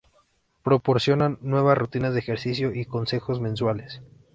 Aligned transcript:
Proporcionan 0.63 1.37
nuevas 1.41 1.77
rutinas 1.77 2.13
de 2.15 2.21
ejercicio 2.21 2.73
y 2.73 2.85
consejos 2.85 3.39
mensuales. 3.39 4.01